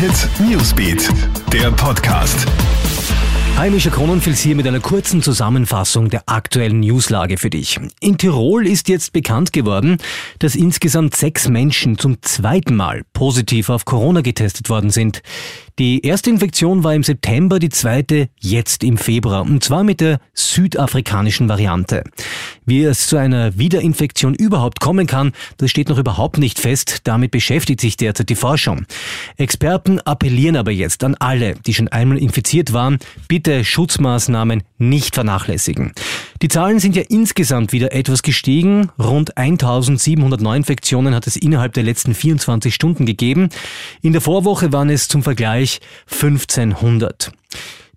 [0.00, 1.10] Hit Newsbeat,
[1.52, 2.46] der Podcast.
[3.58, 7.78] Heimischer Kronenfels hier mit einer kurzen Zusammenfassung der aktuellen Newslage für dich.
[8.00, 9.98] In Tirol ist jetzt bekannt geworden,
[10.38, 15.20] dass insgesamt sechs Menschen zum zweiten Mal positiv auf Corona getestet worden sind.
[15.78, 20.18] Die erste Infektion war im September, die zweite jetzt im Februar, und zwar mit der
[20.32, 22.04] südafrikanischen Variante.
[22.70, 26.98] Wie es zu einer Wiederinfektion überhaupt kommen kann, das steht noch überhaupt nicht fest.
[27.02, 28.86] Damit beschäftigt sich derzeit die Forschung.
[29.36, 35.94] Experten appellieren aber jetzt an alle, die schon einmal infiziert waren, bitte Schutzmaßnahmen nicht vernachlässigen.
[36.42, 38.92] Die Zahlen sind ja insgesamt wieder etwas gestiegen.
[39.00, 43.48] Rund 1700 Neuinfektionen hat es innerhalb der letzten 24 Stunden gegeben.
[44.00, 47.32] In der Vorwoche waren es zum Vergleich 1500.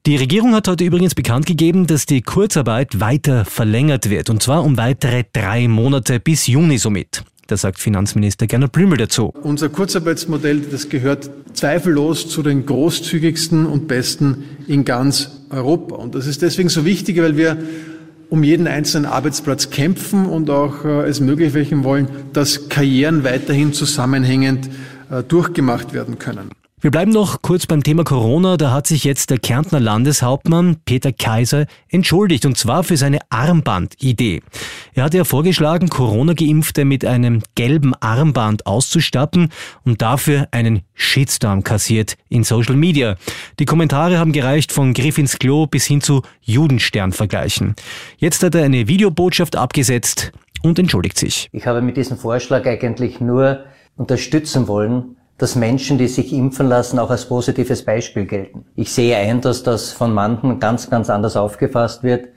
[0.06, 4.66] Die Regierung hat heute übrigens bekannt gegeben, dass die Kurzarbeit weiter verlängert wird, und zwar
[4.66, 7.24] um weitere drei Monate bis Juni somit.
[7.48, 9.34] Das sagt Finanzminister Gernot Blümel dazu.
[9.44, 15.96] Unser Kurzarbeitsmodell, das gehört zweifellos zu den großzügigsten und besten in ganz Europa.
[15.96, 17.58] Und das ist deswegen so wichtig, weil wir
[18.30, 23.72] um jeden einzelnen Arbeitsplatz kämpfen und auch äh, es möglich machen wollen, dass Karrieren weiterhin
[23.72, 24.70] zusammenhängend
[25.10, 26.50] äh, durchgemacht werden können.
[26.84, 28.58] Wir bleiben noch kurz beim Thema Corona.
[28.58, 34.42] Da hat sich jetzt der Kärntner Landeshauptmann Peter Kaiser entschuldigt und zwar für seine Armbandidee.
[34.94, 39.48] Er hatte ja vorgeschlagen, Corona-Geimpfte mit einem gelben Armband auszustatten
[39.86, 43.16] und dafür einen Shitstorm kassiert in Social Media.
[43.60, 47.76] Die Kommentare haben gereicht von Griff ins Klo bis hin zu Judenstern-Vergleichen.
[48.18, 51.48] Jetzt hat er eine Videobotschaft abgesetzt und entschuldigt sich.
[51.54, 53.64] Ich habe mit diesem Vorschlag eigentlich nur
[53.96, 58.66] unterstützen wollen, dass Menschen, die sich impfen lassen, auch als positives Beispiel gelten.
[58.76, 62.30] Ich sehe ein, dass das von manchen ganz, ganz anders aufgefasst wird.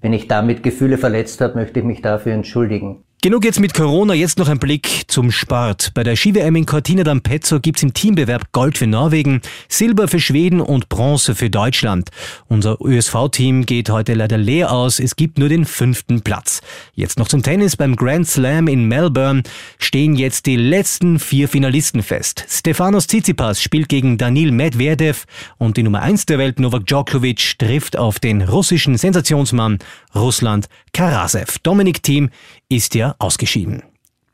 [0.00, 3.04] Wenn ich damit Gefühle verletzt habe, möchte ich mich dafür entschuldigen.
[3.28, 5.92] Genug jetzt mit Corona, jetzt noch ein Blick zum Sport.
[5.92, 10.62] Bei der Ski-WM in Cortina d'Ampezzo gibt's im Teambewerb Gold für Norwegen, Silber für Schweden
[10.62, 12.08] und Bronze für Deutschland.
[12.46, 16.62] Unser ÖSV-Team geht heute leider leer aus, es gibt nur den fünften Platz.
[16.94, 17.76] Jetzt noch zum Tennis.
[17.76, 19.42] Beim Grand Slam in Melbourne
[19.76, 22.46] stehen jetzt die letzten vier Finalisten fest.
[22.48, 25.26] Stefanos Tsitsipas spielt gegen Danil Medvedev
[25.58, 29.80] und die Nummer eins der Welt Novak Djokovic trifft auf den russischen Sensationsmann
[30.14, 31.58] Russland Karasev.
[31.62, 32.30] Dominik Thiem
[32.70, 33.82] ist ja ausgeschieden.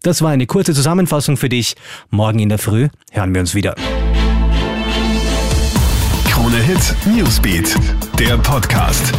[0.02, 1.74] Das war eine kurze Zusammenfassung für dich.
[2.10, 3.74] Morgen in der Früh hören wir uns wieder.
[6.28, 7.74] Krone Hit Newsbeat,
[8.18, 9.12] der Podcast.